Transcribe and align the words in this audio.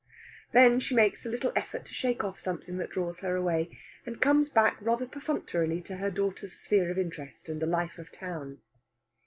Then 0.51 0.79
she 0.79 0.95
makes 0.95 1.27
a 1.27 1.29
little 1.29 1.53
effort 1.55 1.85
to 1.85 1.93
shake 1.93 2.23
off 2.23 2.39
something 2.39 2.79
that 2.79 2.89
draws 2.89 3.19
her 3.19 3.35
away, 3.35 3.77
and 4.03 4.19
comes 4.19 4.49
back 4.49 4.79
rather 4.81 5.05
perfunctorily 5.05 5.79
to 5.83 5.97
her 5.97 6.09
daughter's 6.09 6.53
sphere 6.53 6.89
of 6.89 6.97
interest 6.97 7.47
and 7.47 7.61
the 7.61 7.67
life 7.67 7.99
of 7.99 8.11
town. 8.11 8.61